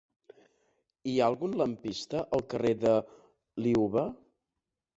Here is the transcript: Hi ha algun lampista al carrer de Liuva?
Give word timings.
Hi 1.11 1.13
ha 1.17 1.27
algun 1.33 1.53
lampista 1.63 2.23
al 2.39 2.45
carrer 2.55 2.73
de 2.87 2.97
Liuva? 3.67 4.09